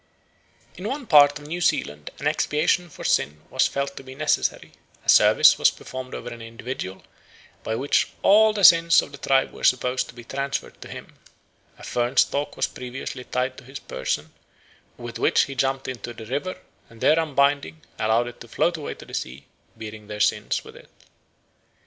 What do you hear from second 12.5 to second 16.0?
was previously tied to his person, with which he jumped